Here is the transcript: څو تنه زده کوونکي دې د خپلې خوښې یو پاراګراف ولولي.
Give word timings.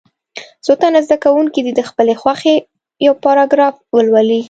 څو 0.65 0.73
تنه 0.81 0.99
زده 1.05 1.17
کوونکي 1.23 1.59
دې 1.65 1.71
د 1.75 1.81
خپلې 1.89 2.13
خوښې 2.21 2.55
یو 3.05 3.13
پاراګراف 3.23 3.75
ولولي. 3.95 4.39